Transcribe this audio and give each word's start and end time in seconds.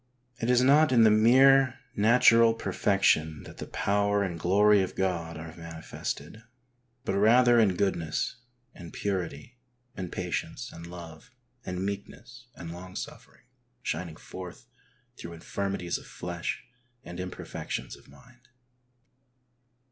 It 0.39 0.49
is 0.49 0.63
not 0.63 0.91
in 0.91 1.03
the 1.03 1.11
mere 1.11 1.77
natural 1.95 2.55
perfection 2.55 3.43
that 3.43 3.59
the 3.59 3.67
power 3.67 4.23
and 4.23 4.39
glory 4.39 4.81
of 4.81 4.95
God 4.95 5.37
are 5.37 5.55
manifested, 5.55 6.41
but 7.05 7.13
rather 7.15 7.59
in 7.59 7.75
goodness 7.77 8.37
and 8.73 8.91
purity 8.91 9.59
and 9.95 10.11
patience 10.11 10.71
and 10.73 10.87
love 10.87 11.29
and 11.63 11.85
meekness 11.85 12.47
and 12.55 12.71
long 12.73 12.95
suffering 12.95 13.45
shining 13.83 14.15
forth 14.15 14.65
through 15.17 15.33
infirmities 15.33 15.99
of 15.99 16.07
flesh 16.07 16.63
and 17.03 17.19
imperfections 17.19 17.95
of 17.95 18.07
mind. 18.07 18.47